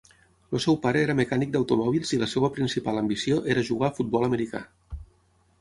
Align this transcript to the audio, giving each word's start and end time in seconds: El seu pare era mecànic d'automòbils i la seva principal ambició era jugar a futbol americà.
El 0.57 0.61
seu 0.63 0.77
pare 0.85 1.03
era 1.07 1.15
mecànic 1.19 1.51
d'automòbils 1.55 2.15
i 2.17 2.19
la 2.23 2.29
seva 2.33 2.51
principal 2.57 2.97
ambició 3.03 3.39
era 3.55 3.67
jugar 3.71 3.91
a 3.93 3.97
futbol 4.01 4.29
americà. 4.31 4.65